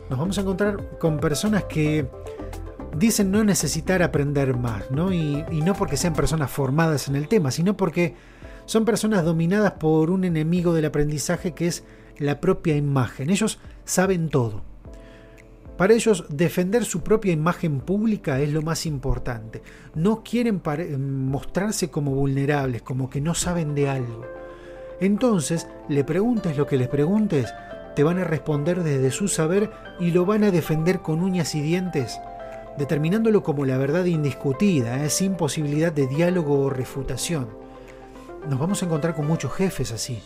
nos 0.10 0.20
vamos 0.20 0.38
a 0.38 0.42
encontrar 0.42 0.98
con 0.98 1.20
personas 1.20 1.64
que 1.66 2.08
dicen 2.98 3.32
no 3.32 3.44
necesitar 3.44 4.02
aprender 4.02 4.58
más, 4.58 4.90
¿no? 4.90 5.14
Y, 5.14 5.44
no 5.64 5.76
porque 5.76 5.98
sean 5.98 6.14
personas 6.14 6.50
formadas 6.50 7.08
en 7.08 7.16
el 7.16 7.28
tema, 7.28 7.52
sino 7.52 7.78
porque 7.78 8.16
son 8.66 8.86
personas 8.86 9.24
dominadas 9.24 9.74
por 9.74 10.10
un 10.10 10.24
enemigo 10.26 10.74
del 10.74 10.86
aprendizaje 10.86 11.54
que 11.54 11.68
es 11.68 11.84
la 12.18 12.42
propia 12.42 12.76
imagen. 12.76 13.30
Ellos 13.30 13.60
saben 13.86 14.30
todo. 14.30 14.64
Para 15.78 15.94
ellos, 15.94 16.26
defender 16.30 16.86
su 16.86 17.02
propia 17.02 17.34
imagen 17.34 17.80
pública 17.80 18.40
es 18.40 18.54
lo 18.54 18.62
más 18.62 18.86
importante. 18.86 19.64
No 19.96 20.24
quieren 20.24 20.62
mostrarse 21.00 21.90
como 21.90 22.12
vulnerables, 22.12 22.84
como 22.84 23.10
que 23.10 23.22
no 23.22 23.34
saben 23.34 23.74
de 23.74 23.90
algo. 23.90 24.24
Entonces, 25.00 25.68
le 25.90 26.04
preguntes 26.04 26.58
lo 26.58 26.68
que 26.68 26.78
les 26.78 26.88
preguntes, 26.88 27.52
te 27.96 28.04
van 28.04 28.20
a 28.20 28.24
responder 28.24 28.84
desde 28.84 29.10
su 29.12 29.28
saber 29.28 29.72
y 30.00 30.12
lo 30.12 30.26
van 30.26 30.44
a 30.44 30.52
defender 30.52 31.00
con 31.00 31.22
uñas 31.22 31.56
y 31.56 31.62
dientes, 31.62 32.20
determinándolo 32.78 33.42
como 33.42 33.66
la 33.66 33.78
verdad 33.78 34.06
indiscutida, 34.06 35.04
¿eh? 35.04 35.10
sin 35.10 35.36
posibilidad 35.36 35.92
de 35.92 36.08
diálogo 36.08 36.60
o 36.60 36.70
refutación. 36.70 37.50
Nos 38.48 38.60
vamos 38.60 38.82
a 38.82 38.86
encontrar 38.86 39.16
con 39.16 39.26
muchos 39.26 39.54
jefes 39.54 39.92
así. 39.92 40.22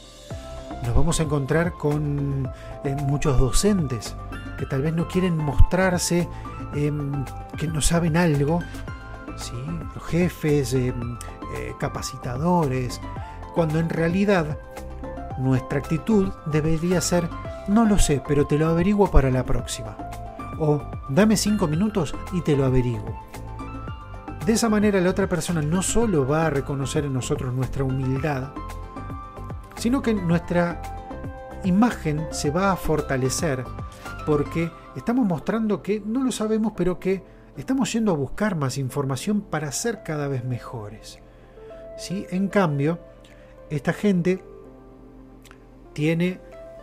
Nos 0.83 0.93
vamos 0.93 1.19
a 1.19 1.23
encontrar 1.23 1.73
con 1.73 2.49
eh, 2.83 2.95
muchos 3.07 3.39
docentes 3.39 4.15
que 4.57 4.65
tal 4.65 4.81
vez 4.81 4.93
no 4.93 5.07
quieren 5.07 5.37
mostrarse, 5.37 6.27
em, 6.75 7.23
que 7.57 7.67
no 7.67 7.81
saben 7.81 8.17
algo, 8.17 8.59
los 9.93 10.03
jefes, 10.05 10.73
eh, 10.73 10.93
eh, 11.55 11.73
capacitadores, 11.79 12.99
cuando 13.53 13.79
en 13.79 13.89
realidad 13.89 14.57
nuestra 15.37 15.79
actitud 15.79 16.29
debería 16.47 17.01
ser, 17.01 17.29
no 17.67 17.85
lo 17.85 17.99
sé, 17.99 18.21
pero 18.27 18.45
te 18.45 18.57
lo 18.57 18.67
averiguo 18.67 19.09
para 19.11 19.29
la 19.29 19.43
próxima. 19.43 19.95
O 20.59 20.81
dame 21.09 21.37
cinco 21.37 21.67
minutos 21.67 22.15
y 22.33 22.41
te 22.41 22.55
lo 22.55 22.65
averiguo. 22.65 23.27
De 24.45 24.53
esa 24.53 24.69
manera 24.69 24.99
la 25.01 25.09
otra 25.09 25.27
persona 25.27 25.61
no 25.61 25.81
solo 25.81 26.25
va 26.25 26.47
a 26.47 26.49
reconocer 26.49 27.05
en 27.05 27.13
nosotros 27.13 27.53
nuestra 27.53 27.83
humildad, 27.83 28.49
sino 29.75 30.01
que 30.01 30.13
nuestra 30.13 30.81
imagen 31.63 32.25
se 32.31 32.49
va 32.49 32.71
a 32.71 32.75
fortalecer 32.75 33.65
porque 34.27 34.69
estamos 34.97 35.25
mostrando 35.25 35.81
que 35.81 36.03
no 36.05 36.21
lo 36.21 36.33
sabemos, 36.33 36.73
pero 36.75 36.99
que 36.99 37.23
estamos 37.55 37.93
yendo 37.93 38.11
a 38.11 38.15
buscar 38.15 38.57
más 38.57 38.77
información 38.77 39.39
para 39.39 39.71
ser 39.71 40.03
cada 40.03 40.27
vez 40.27 40.43
mejores. 40.43 41.19
¿Sí? 41.97 42.27
En 42.29 42.49
cambio, 42.49 42.99
esta 43.69 43.93
gente 43.93 44.43
tiene, 45.93 46.41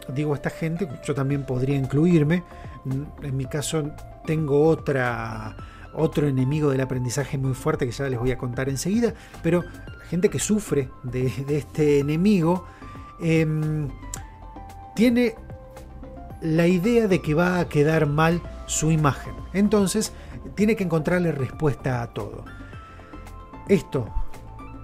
digo 0.08 0.34
esta 0.34 0.48
gente, 0.48 0.88
yo 1.04 1.14
también 1.14 1.44
podría 1.44 1.76
incluirme, 1.76 2.42
en 3.22 3.36
mi 3.36 3.44
caso 3.44 3.90
tengo 4.24 4.66
otra 4.66 5.54
otro 5.92 6.26
enemigo 6.26 6.70
del 6.70 6.80
aprendizaje 6.80 7.36
muy 7.36 7.52
fuerte 7.52 7.84
que 7.84 7.92
ya 7.92 8.08
les 8.08 8.18
voy 8.18 8.30
a 8.30 8.38
contar 8.38 8.70
enseguida, 8.70 9.12
pero 9.42 9.62
la 9.62 10.04
gente 10.06 10.30
que 10.30 10.38
sufre 10.38 10.88
de, 11.02 11.30
este 11.50 11.98
enemigo 11.98 12.66
em, 13.20 13.90
tiene 14.96 15.34
la 16.40 16.66
idea 16.66 17.08
de 17.08 17.20
que 17.20 17.34
va 17.34 17.58
a 17.58 17.68
quedar 17.68 18.06
mal 18.06 18.42
su 18.66 18.90
imagen. 18.90 19.34
Entonces, 19.52 20.12
tiene 20.54 20.76
que 20.76 20.84
encontrarle 20.84 21.32
respuesta 21.32 22.02
a 22.02 22.08
todo. 22.08 22.44
Esto, 23.68 24.08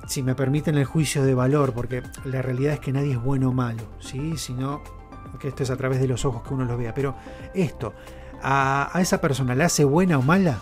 si 0.06 0.22
me 0.22 0.34
permiten 0.34 0.76
el 0.78 0.84
juicio 0.84 1.24
de 1.24 1.34
valor, 1.34 1.72
porque 1.72 2.02
la 2.24 2.42
realidad 2.42 2.74
es 2.74 2.80
que 2.80 2.92
nadie 2.92 3.12
es 3.12 3.22
bueno 3.22 3.50
o 3.50 3.52
malo, 3.52 3.82
¿sí? 3.98 4.36
sino 4.36 4.82
que 5.38 5.48
esto 5.48 5.62
es 5.62 5.70
a 5.70 5.76
través 5.76 6.00
de 6.00 6.08
los 6.08 6.24
ojos 6.24 6.42
que 6.42 6.54
uno 6.54 6.64
lo 6.64 6.76
vea. 6.76 6.94
Pero 6.94 7.14
esto, 7.54 7.92
a, 8.42 8.90
a 8.92 9.00
esa 9.00 9.20
persona, 9.20 9.54
¿la 9.54 9.66
hace 9.66 9.84
buena 9.84 10.18
o 10.18 10.22
mala? 10.22 10.58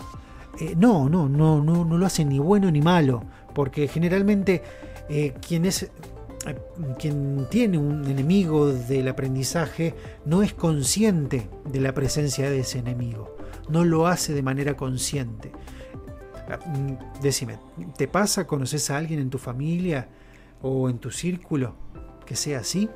Eh, 0.59 0.75
no, 0.77 1.07
no, 1.07 1.29
no, 1.29 1.63
no, 1.63 1.85
no 1.85 1.97
lo 1.97 2.05
hace 2.05 2.25
ni 2.25 2.37
bueno 2.37 2.69
ni 2.69 2.81
malo, 2.81 3.23
porque 3.55 3.87
generalmente 3.87 4.61
eh, 5.07 5.33
quien 5.45 5.65
es 5.65 5.83
eh, 5.83 5.91
quien 6.97 7.47
tiene 7.49 7.77
un 7.77 8.05
enemigo 8.05 8.67
del 8.67 9.07
aprendizaje 9.07 9.95
no 10.25 10.43
es 10.43 10.53
consciente 10.53 11.49
de 11.65 11.79
la 11.79 11.93
presencia 11.93 12.49
de 12.49 12.59
ese 12.59 12.79
enemigo, 12.79 13.35
no 13.69 13.85
lo 13.85 14.07
hace 14.07 14.33
de 14.33 14.41
manera 14.41 14.75
consciente. 14.75 15.51
Ah, 16.49 16.59
mm, 16.65 17.21
decime, 17.21 17.59
¿te 17.97 18.07
pasa, 18.07 18.47
conoces 18.47 18.89
a 18.89 18.97
alguien 18.97 19.19
en 19.19 19.29
tu 19.29 19.37
familia 19.37 20.07
o 20.61 20.89
en 20.89 20.99
tu 20.99 21.11
círculo 21.11 21.75
que 22.25 22.35
sea 22.35 22.59
así? 22.59 22.89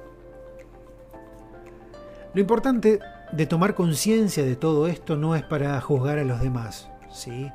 Lo 2.33 2.41
importante 2.41 2.99
de 3.31 3.45
tomar 3.45 3.75
conciencia 3.75 4.43
de 4.43 4.55
todo 4.55 4.87
esto 4.87 5.17
no 5.17 5.35
es 5.35 5.43
para 5.43 5.79
juzgar 5.81 6.17
a 6.17 6.23
los 6.23 6.41
demás, 6.41 6.89
¿sí? 7.11 7.51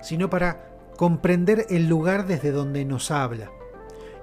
sino 0.00 0.30
para 0.30 0.68
comprender 0.96 1.66
el 1.70 1.88
lugar 1.88 2.26
desde 2.26 2.52
donde 2.52 2.84
nos 2.84 3.10
habla 3.10 3.50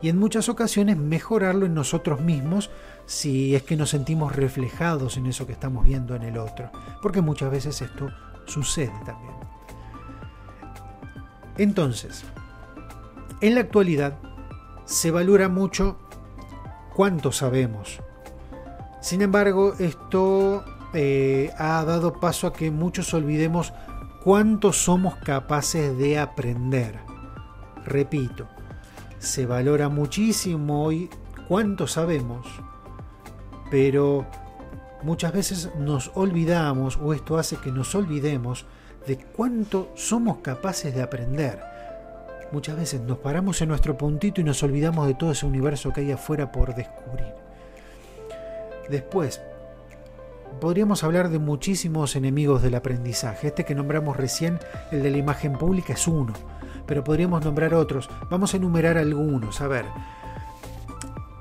y 0.02 0.10
en 0.10 0.18
muchas 0.18 0.50
ocasiones 0.50 0.98
mejorarlo 0.98 1.66
en 1.66 1.74
nosotros 1.74 2.22
mismos 2.22 2.70
si 3.06 3.56
es 3.56 3.64
que 3.64 3.76
nos 3.76 3.90
sentimos 3.90 4.36
reflejados 4.36 5.18
en 5.18 5.26
eso 5.26 5.46
que 5.46 5.54
estamos 5.54 5.86
viendo 5.86 6.16
en 6.16 6.24
el 6.24 6.38
otro, 6.38 6.72
porque 7.02 7.22
muchas 7.22 7.52
veces 7.52 7.82
esto 7.82 8.10
sucede 8.46 8.94
también. 9.06 9.34
Entonces, 11.58 12.24
en 13.42 13.56
la 13.56 13.62
actualidad 13.62 14.18
se 14.86 15.12
valora 15.12 15.50
mucho 15.50 15.98
cuánto 16.96 17.32
sabemos. 17.32 18.00
Sin 19.02 19.22
embargo, 19.22 19.74
esto 19.80 20.64
eh, 20.94 21.52
ha 21.58 21.84
dado 21.86 22.14
paso 22.14 22.48
a 22.48 22.54
que 22.54 22.72
muchos 22.72 23.14
olvidemos 23.14 23.74
cuánto 24.24 24.74
somos 24.74 25.16
capaces 25.16 25.98
de 25.98 26.20
aprender. 26.20 27.00
Repito, 27.86 28.48
se 29.20 29.46
valora 29.46 29.90
muchísimo 29.90 30.86
hoy 30.86 31.10
cuánto 31.48 31.88
sabemos, 31.88 32.48
pero 33.70 34.26
muchas 35.04 35.34
veces 35.34 35.70
nos 35.78 36.12
olvidamos, 36.16 36.98
o 36.98 37.14
esto 37.14 37.38
hace 37.38 37.58
que 37.58 37.72
nos 37.72 37.94
olvidemos, 37.96 38.66
de 39.06 39.18
cuánto 39.18 39.92
somos 39.96 40.38
capaces 40.38 40.96
de 40.96 41.02
aprender. 41.02 41.60
Muchas 42.52 42.78
veces 42.78 43.02
nos 43.02 43.20
paramos 43.20 43.62
en 43.62 43.70
nuestro 43.70 43.98
puntito 43.98 44.42
y 44.42 44.44
nos 44.44 44.64
olvidamos 44.64 45.06
de 45.08 45.14
todo 45.14 45.32
ese 45.32 45.46
universo 45.46 45.94
que 45.94 46.02
hay 46.02 46.12
afuera 46.12 46.52
por 46.52 46.74
descubrir. 46.74 47.34
Después, 48.90 49.42
podríamos 50.60 51.04
hablar 51.04 51.30
de 51.30 51.40
muchísimos 51.40 52.16
enemigos 52.16 52.62
del 52.62 52.76
aprendizaje. 52.76 53.48
Este 53.48 53.66
que 53.66 53.76
nombramos 53.76 54.18
recién, 54.18 54.60
el 54.92 55.04
de 55.04 55.12
la 55.12 55.18
imagen 55.18 55.54
pública, 55.54 55.94
es 55.94 56.08
uno, 56.08 56.34
pero 56.90 57.04
podríamos 57.04 57.46
nombrar 57.46 57.76
otros. 57.76 58.10
Vamos 58.32 58.52
a 58.52 58.58
enumerar 58.58 58.98
algunos. 58.98 59.62
A 59.62 59.68
ver, 59.68 59.86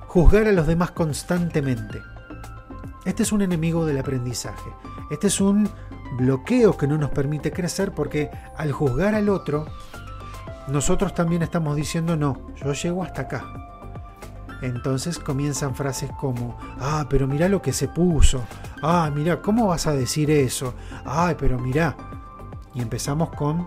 juzgar 0.06 0.46
a 0.46 0.52
los 0.52 0.66
demás 0.66 0.90
constantemente. 0.90 2.02
Este 3.06 3.22
es 3.22 3.32
un 3.32 3.40
enemigo 3.40 3.86
del 3.86 3.96
aprendizaje. 3.96 4.70
Este 5.10 5.28
es 5.28 5.40
un 5.40 5.66
bloqueo 6.18 6.76
que 6.76 6.86
no 6.86 6.98
nos 6.98 7.08
permite 7.12 7.50
crecer 7.50 7.92
porque 7.92 8.30
al 8.58 8.72
juzgar 8.72 9.14
al 9.14 9.30
otro, 9.30 9.64
nosotros 10.68 11.14
también 11.14 11.40
estamos 11.40 11.76
diciendo, 11.76 12.14
no, 12.14 12.52
yo 12.56 12.74
llego 12.74 13.02
hasta 13.02 13.22
acá. 13.22 13.42
Entonces 14.60 15.18
comienzan 15.18 15.74
frases 15.74 16.10
como, 16.20 16.58
ah, 16.78 17.06
pero 17.08 17.26
mira 17.26 17.48
lo 17.48 17.62
que 17.62 17.72
se 17.72 17.88
puso, 17.88 18.44
ah, 18.82 19.10
mira, 19.14 19.40
¿cómo 19.40 19.68
vas 19.68 19.86
a 19.86 19.92
decir 19.92 20.30
eso? 20.30 20.74
Ay, 21.06 21.36
pero 21.38 21.58
mira. 21.58 21.96
Y 22.74 22.82
empezamos 22.82 23.30
con 23.30 23.66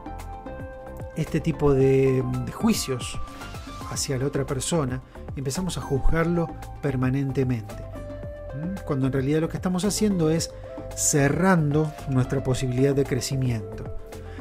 este 1.15 1.39
tipo 1.39 1.73
de, 1.73 2.23
juicios 2.53 3.19
hacia 3.91 4.17
la 4.17 4.25
otra 4.25 4.45
persona 4.45 5.01
empezamos 5.35 5.77
a 5.77 5.81
juzgarlo 5.81 6.49
permanentemente. 6.81 7.75
¿Mm? 7.75 8.85
Cuando 8.85 9.07
en 9.07 9.13
realidad 9.13 9.41
lo 9.41 9.49
que 9.49 9.57
estamos 9.57 9.85
haciendo 9.85 10.29
es 10.29 10.51
cerrando 10.95 11.91
nuestra 12.09 12.43
posibilidad 12.43 12.95
de 12.95 13.05
crecimiento. 13.05 13.97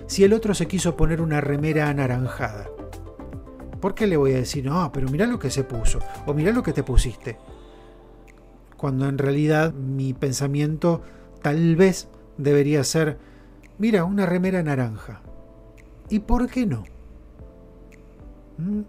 Si 0.06 0.24
el 0.24 0.32
otro 0.32 0.54
se 0.54 0.66
quiso 0.66 0.96
poner 0.96 1.20
una 1.20 1.40
remera 1.40 1.88
anaranjada, 1.88 2.68
¿Por 3.80 3.94
qué 3.94 4.06
le 4.06 4.16
voy 4.16 4.32
a 4.32 4.36
decir, 4.36 4.66
no, 4.66 4.92
pero 4.92 5.08
mira 5.08 5.26
lo 5.26 5.38
que 5.38 5.50
se 5.50 5.64
puso? 5.64 6.00
O 6.26 6.34
mira 6.34 6.52
lo 6.52 6.62
que 6.62 6.72
te 6.72 6.82
pusiste. 6.82 7.38
Cuando 8.76 9.08
en 9.08 9.18
realidad 9.18 9.72
mi 9.72 10.12
pensamiento 10.12 11.02
tal 11.42 11.76
vez 11.76 12.08
debería 12.36 12.84
ser, 12.84 13.18
mira, 13.78 14.04
una 14.04 14.26
remera 14.26 14.62
naranja. 14.62 15.22
¿Y 16.10 16.18
por 16.18 16.48
qué 16.48 16.66
no? 16.66 16.84
¿Mm? 18.58 18.82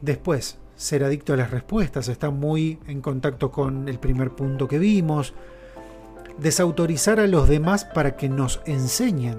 Después, 0.00 0.58
ser 0.76 1.04
adicto 1.04 1.34
a 1.34 1.36
las 1.36 1.50
respuestas 1.50 2.08
está 2.08 2.30
muy 2.30 2.78
en 2.86 3.02
contacto 3.02 3.50
con 3.50 3.88
el 3.88 3.98
primer 3.98 4.30
punto 4.30 4.66
que 4.66 4.78
vimos. 4.78 5.34
Desautorizar 6.38 7.20
a 7.20 7.26
los 7.26 7.48
demás 7.48 7.84
para 7.84 8.16
que 8.16 8.28
nos 8.28 8.62
enseñen. 8.64 9.38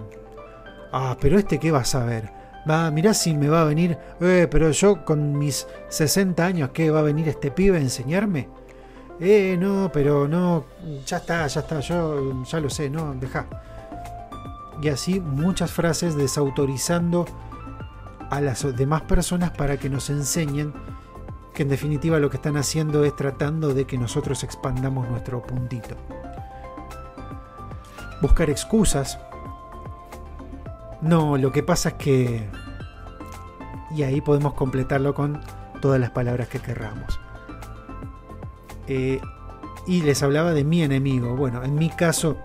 Ah, 0.92 1.18
pero 1.20 1.40
este 1.40 1.58
qué 1.58 1.72
va 1.72 1.80
a 1.80 1.86
saber 1.86 2.42
Va, 2.70 2.92
mirá 2.92 3.14
si 3.14 3.36
me 3.36 3.50
va 3.50 3.62
a 3.62 3.66
venir, 3.66 3.98
eh, 4.20 4.48
pero 4.50 4.70
yo 4.72 5.04
con 5.04 5.38
mis 5.38 5.68
60 5.90 6.46
años, 6.46 6.70
¿qué 6.72 6.92
va 6.92 7.00
a 7.00 7.04
venir 7.04 7.28
este 7.28 7.50
pibe 7.50 7.78
a 7.78 7.82
enseñarme? 7.82 8.50
Eh, 9.20 9.58
no, 9.60 9.90
pero 9.92 10.28
no, 10.28 10.66
ya 11.06 11.18
está, 11.18 11.48
ya 11.48 11.62
está, 11.62 11.80
yo 11.80 12.44
ya 12.44 12.60
lo 12.60 12.70
sé, 12.70 12.90
no, 12.90 13.16
deja. 13.16 13.48
Y 14.82 14.90
así 14.90 15.20
muchas 15.20 15.72
frases 15.72 16.16
desautorizando 16.16 17.26
a 18.30 18.42
las 18.42 18.76
demás 18.76 19.04
personas 19.04 19.52
para 19.52 19.78
que 19.78 19.90
nos 19.90 20.10
enseñen 20.10 20.74
que 21.54 21.64
en 21.64 21.70
definitiva 21.70 22.20
lo 22.20 22.30
que 22.30 22.38
están 22.38 22.58
haciendo 22.58 23.04
es 23.04 23.16
tratando 23.16 23.74
de 23.74 23.86
que 23.86 23.98
nosotros 23.98 24.44
expandamos 24.44 25.08
nuestro 25.10 25.42
puntito. 25.42 25.96
Buscar 28.22 28.50
excusas 28.50 29.20
no, 31.02 31.38
lo 31.38 31.52
que 31.52 31.64
pasa 31.64 31.90
es 31.90 31.96
que... 31.96 32.48
Y 33.96 34.04
ahí 34.04 34.22
podemos 34.22 34.54
completarlo 34.54 35.14
con 35.14 35.42
todas 35.82 36.00
las 36.00 36.12
palabras 36.12 36.48
que 36.48 36.60
querramos. 36.60 37.20
Eh, 38.88 39.20
y 39.88 40.04
les 40.04 40.22
hablaba 40.24 40.54
de 40.54 40.64
mi 40.64 40.84
enemigo. 40.84 41.36
Bueno, 41.36 41.64
en 41.64 41.76
mi 41.76 41.90
caso, 41.90 42.38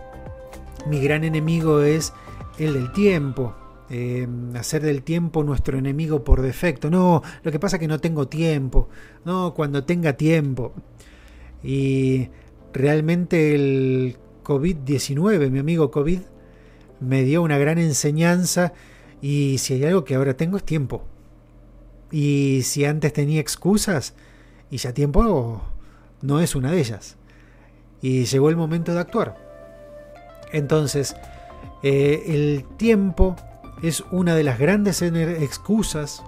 mi 0.86 1.00
gran 1.00 1.22
enemigo 1.22 1.82
es 1.82 2.14
el 2.58 2.74
del 2.74 2.92
tiempo. 2.92 3.54
Eh, 3.88 4.26
hacer 4.58 4.82
del 4.82 5.04
tiempo 5.04 5.44
nuestro 5.44 5.78
enemigo 5.78 6.24
por 6.24 6.42
defecto. 6.42 6.90
No, 6.90 7.22
lo 7.42 7.52
que 7.52 7.58
pasa 7.58 7.76
es 7.76 7.80
que 7.80 7.88
no 7.88 8.00
tengo 8.00 8.28
tiempo. 8.28 8.88
No, 9.24 9.54
cuando 9.54 9.84
tenga 9.84 10.14
tiempo. 10.14 10.72
Y 11.62 12.28
realmente 12.72 13.54
el 13.54 14.16
COVID-19, 14.44 15.50
mi 15.50 15.58
amigo 15.58 15.90
COVID, 15.90 16.20
me 17.00 17.22
dio 17.24 17.42
una 17.42 17.58
gran 17.58 17.78
enseñanza 17.78 18.72
Y 19.20 19.58
si 19.58 19.74
hay 19.74 19.84
algo 19.84 20.04
que 20.04 20.14
ahora 20.14 20.36
tengo 20.36 20.56
es 20.56 20.64
tiempo. 20.64 21.04
Y 22.10 22.60
si 22.62 22.84
antes 22.84 23.12
tenía 23.12 23.40
excusas, 23.40 24.14
y 24.70 24.78
ya 24.78 24.92
tiempo 24.92 25.62
no 26.22 26.40
es 26.40 26.54
una 26.54 26.70
de 26.70 26.80
ellas. 26.80 27.16
Y 28.02 28.24
llegó 28.24 28.50
el 28.50 28.56
momento 28.56 28.94
de 28.94 29.00
actuar. 29.00 29.36
Entonces, 30.52 31.16
eh, 31.82 32.24
el 32.28 32.64
tiempo 32.76 33.36
es 33.82 34.04
una 34.10 34.34
de 34.34 34.44
las 34.44 34.58
grandes 34.58 35.02
excusas 35.02 36.22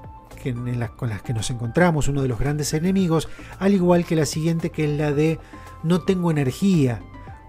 con 0.96 1.08
las 1.08 1.22
que 1.22 1.34
nos 1.34 1.50
encontramos, 1.50 2.08
uno 2.08 2.22
de 2.22 2.28
los 2.28 2.38
grandes 2.38 2.72
enemigos, 2.72 3.28
al 3.58 3.74
igual 3.74 4.04
que 4.04 4.16
la 4.16 4.24
siguiente 4.24 4.70
que 4.70 4.84
es 4.84 4.98
la 4.98 5.12
de 5.12 5.38
no 5.82 6.00
tengo 6.02 6.30
energía, 6.30 7.00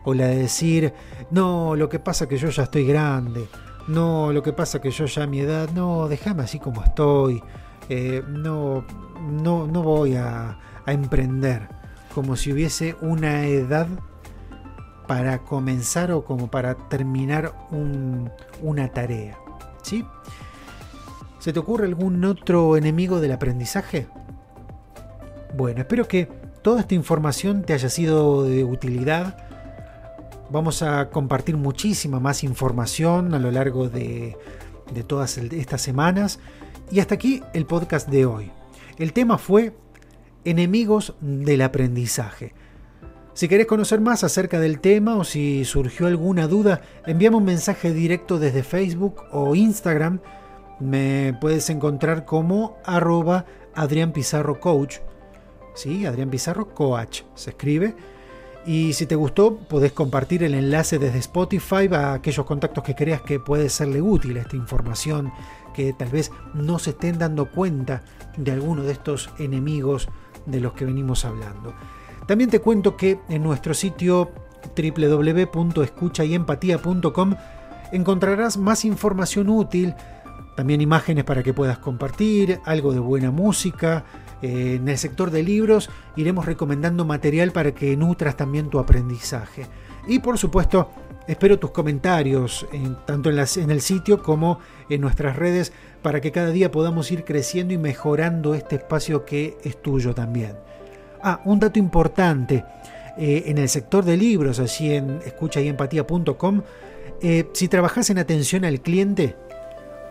o 0.04 0.14
la 0.14 0.28
de 0.28 0.38
decir, 0.38 0.94
no, 1.32 1.76
lo 1.76 1.90
que 1.90 2.00
pasa 2.00 2.28
que 2.28 2.38
yo 2.38 2.50
ya 2.50 2.64
estoy 2.64 2.86
grande, 2.86 3.48
no, 3.88 4.32
lo 4.32 4.42
que 4.42 4.54
pasa 4.54 4.82
que 4.82 4.92
yo 4.92 5.06
ya 5.06 5.28
mi 5.28 5.40
edad, 5.40 5.70
no, 5.72 6.08
déjame 6.08 6.44
así 6.44 6.60
como 6.60 6.84
estoy, 6.84 7.44
eh, 7.90 8.24
no, 8.28 8.86
no, 9.22 9.68
no 9.68 9.84
voy 9.84 10.16
a, 10.16 10.58
emprender, 10.88 11.68
como 12.16 12.36
si 12.36 12.52
hubiese 12.52 12.96
una 13.02 13.46
edad 13.46 13.88
para 15.10 15.40
comenzar 15.40 16.12
o 16.12 16.24
como 16.24 16.52
para 16.52 16.76
terminar 16.76 17.52
una 18.62 18.90
tarea. 18.90 19.40
¿Sí? 19.82 20.06
¿Se 21.40 21.52
te 21.52 21.58
ocurre 21.58 21.88
algún 21.88 22.24
otro 22.26 22.78
enemigo 22.78 23.20
del 23.20 23.32
aprendizaje? 23.32 24.06
Bueno, 25.58 25.82
espero 25.82 26.08
que 26.08 26.28
toda 26.62 26.82
esta 26.82 26.94
información 26.94 27.64
te 27.64 27.74
haya 27.74 27.90
sido 27.90 28.44
de 28.44 28.64
utilidad. 28.64 29.36
Vamos 30.52 30.84
a 30.84 31.10
compartir 31.10 31.58
muchísima 31.58 32.20
más 32.20 32.44
información 32.44 33.34
a 33.34 33.40
lo 33.40 33.50
largo 33.50 33.90
de, 33.90 34.38
todas 35.08 35.40
estas 35.40 35.82
semanas. 35.82 36.38
Y 36.92 37.00
hasta 37.00 37.16
aquí 37.16 37.42
el 37.56 37.66
podcast 37.66 38.10
de 38.10 38.28
hoy. 38.28 38.52
El 39.00 39.14
tema 39.14 39.40
fue 39.40 39.74
enemigos 40.46 41.16
del 41.20 41.64
aprendizaje. 41.64 42.54
Si 43.40 43.48
querés 43.48 43.68
conocer 43.68 44.02
más 44.02 44.26
acerca 44.26 44.60
del 44.60 44.82
tema 44.82 45.16
o 45.16 45.24
si 45.24 45.64
surgió 45.64 46.08
alguna 46.08 46.46
duda, 46.46 46.82
envíame 47.06 47.38
un 47.38 47.46
mensaje 47.46 47.94
directo 47.94 48.38
desde 48.38 48.64
Facebook 48.64 49.24
o 49.32 49.56
Instagram 49.56 50.20
me 50.82 51.38
puedes 51.40 51.70
encontrar 51.70 52.26
como 52.26 52.76
arroba 52.84 53.46
Adrián 53.74 54.12
Pizarro 54.12 54.60
Coach. 54.60 54.98
¿Sí? 55.74 56.06
Adrián 56.06 56.30
Pizarro 56.30 56.74
Coach 56.74 57.22
se 57.34 57.52
escribe. 57.52 57.96
Y 58.66 58.92
si 58.92 59.06
te 59.06 59.16
gustó, 59.16 59.56
podés 59.56 59.94
compartir 59.94 60.44
el 60.44 60.54
enlace 60.54 61.00
desde 61.00 61.20
Spotify 61.20 61.88
a 61.94 62.16
aquellos 62.16 62.46
contactos 62.46 62.84
que 62.84 62.94
creas 62.94 63.22
que 63.22 63.40
puede 63.40 63.70
serle 63.70 64.02
útil 64.02 64.36
esta 64.36 64.58
información, 64.58 65.32
que 65.74 65.94
tal 65.94 66.10
vez 66.10 66.30
no 66.54 66.78
se 66.78 66.90
estén 66.90 67.18
dando 67.18 67.50
cuenta 67.50 68.04
de 68.36 68.52
alguno 68.52 68.84
de 68.84 68.92
estos 68.92 69.30
enemigos 69.40 70.10
de 70.46 70.60
los 70.60 70.74
que 70.74 70.84
venimos 70.84 71.24
hablando. 71.24 71.74
También 72.30 72.50
te 72.52 72.60
cuento 72.60 72.96
que 72.96 73.18
en 73.28 73.42
nuestro 73.42 73.74
sitio 73.74 74.30
www.escuchayempatía.com 74.78 77.36
encontrarás 77.92 78.56
más 78.56 78.86
información 78.86 79.50
útil 79.50 79.96
también 80.56 80.80
imágenes 80.80 81.24
para 81.24 81.42
que 81.42 81.56
puedas 81.56 81.80
compartir, 81.80 82.60
algo 82.66 82.94
de 82.94 83.00
buena 83.00 83.32
música. 83.32 84.06
Eh, 84.44 84.76
en 84.76 84.88
el 84.88 85.00
sector 85.00 85.32
de 85.32 85.42
libros 85.42 85.90
iremos 86.18 86.46
recomendando 86.46 87.04
material 87.04 87.52
para 87.52 87.74
que 87.74 87.98
nutras 87.98 88.38
también 88.38 88.70
tu 88.70 88.78
aprendizaje. 88.78 89.66
Y 90.08 90.20
por 90.20 90.38
supuesto, 90.38 90.92
espero 91.28 91.58
tus 91.58 91.72
comentarios 91.72 92.68
tanto 93.08 93.32
en, 93.32 93.40
en 93.40 93.72
el 93.72 93.82
sitio 93.82 94.22
como 94.22 94.60
en 94.88 95.02
nuestras 95.02 95.36
redes 95.36 95.74
para 96.04 96.22
que 96.22 96.32
cada 96.32 96.52
día 96.52 96.70
podamos 96.70 97.12
ir 97.12 97.26
creciendo 97.26 97.74
y 97.74 97.80
mejorando 97.80 98.54
este 98.54 98.76
espacio 98.76 99.26
que 99.26 99.58
es 99.64 99.82
tuyo 99.82 100.14
también. 100.14 100.69
Ah, 101.22 101.42
un 101.46 101.60
dato 101.60 101.80
importante. 101.80 102.64
Eh, 103.18 103.44
en 103.48 103.58
el 103.58 103.68
sector 103.68 104.06
de 104.06 104.16
libros, 104.16 104.60
allí 104.60 104.94
en 104.94 105.20
escuchayempatía.com, 105.26 106.62
eh, 107.22 107.50
si 107.54 107.68
trabajas 107.68 108.10
en 108.10 108.18
atención 108.18 108.64
al 108.64 108.80
cliente, 108.80 109.36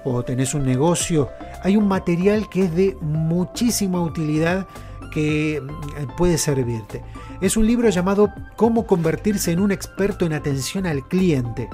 o 0.05 0.23
tenés 0.23 0.55
un 0.55 0.65
negocio, 0.65 1.31
hay 1.63 1.77
un 1.77 1.89
material 1.89 2.49
que 2.51 2.65
es 2.65 2.75
de 2.75 2.97
muchísima 3.01 4.01
utilidad 4.03 4.67
que 5.13 5.61
mm, 5.61 6.17
puede 6.17 6.39
servirte. 6.39 7.03
Es 7.41 7.57
un 7.57 7.67
libro 7.67 7.89
llamado 7.89 8.33
Cómo 8.57 8.87
convertirse 8.87 9.53
en 9.53 9.61
un 9.61 9.73
experto 9.73 10.27
en 10.27 10.33
atención 10.35 10.87
al 10.87 11.07
cliente. 11.09 11.69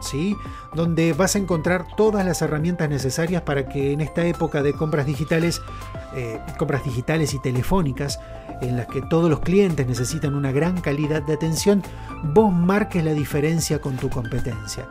¿Sí? 0.00 0.36
donde 0.74 1.12
vas 1.12 1.34
a 1.34 1.38
encontrar 1.38 1.86
todas 1.96 2.24
las 2.24 2.42
herramientas 2.42 2.88
necesarias 2.88 3.42
para 3.42 3.68
que 3.68 3.92
en 3.92 4.00
esta 4.00 4.24
época 4.26 4.62
de 4.62 4.72
compras 4.72 5.06
digitales, 5.06 5.62
eh, 6.14 6.40
compras 6.58 6.84
digitales 6.84 7.34
y 7.34 7.38
telefónicas, 7.40 8.20
en 8.60 8.76
las 8.76 8.86
que 8.86 9.02
todos 9.02 9.30
los 9.30 9.40
clientes 9.40 9.86
necesitan 9.86 10.34
una 10.34 10.52
gran 10.52 10.80
calidad 10.80 11.22
de 11.22 11.34
atención, 11.34 11.82
vos 12.22 12.52
marques 12.52 13.04
la 13.04 13.12
diferencia 13.12 13.80
con 13.80 13.96
tu 13.96 14.08
competencia. 14.10 14.88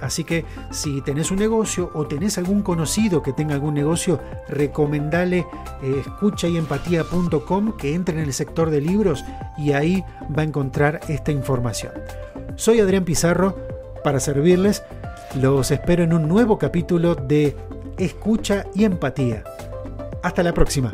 Así 0.00 0.22
que 0.22 0.44
si 0.70 1.00
tenés 1.00 1.30
un 1.30 1.38
negocio 1.38 1.90
o 1.94 2.06
tenés 2.06 2.38
algún 2.38 2.62
conocido 2.62 3.22
que 3.22 3.32
tenga 3.32 3.54
algún 3.54 3.74
negocio, 3.74 4.20
recomendale 4.48 5.46
eh, 5.82 6.02
escuchayempatía.com 6.06 7.76
que 7.76 7.94
entre 7.94 8.18
en 8.18 8.24
el 8.24 8.32
sector 8.32 8.70
de 8.70 8.80
libros 8.80 9.24
y 9.58 9.72
ahí 9.72 10.04
va 10.36 10.42
a 10.42 10.44
encontrar 10.44 11.00
esta 11.08 11.32
información. 11.32 11.92
Soy 12.54 12.78
Adrián 12.78 13.04
Pizarro 13.04 13.75
para 14.06 14.20
servirles. 14.20 14.84
Los 15.34 15.72
espero 15.72 16.04
en 16.04 16.12
un 16.12 16.28
nuevo 16.28 16.58
capítulo 16.58 17.16
de 17.16 17.56
Escucha 17.98 18.64
y 18.72 18.84
Empatía. 18.84 19.42
Hasta 20.22 20.44
la 20.44 20.54
próxima. 20.54 20.92